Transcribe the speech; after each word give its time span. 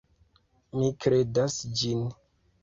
Mi 0.77 0.89
kredas 1.05 1.59
ĝin. 1.83 2.03